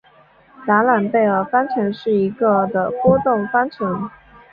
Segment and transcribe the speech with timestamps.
[0.65, 4.09] 达朗贝尔方程是一个的波动方程。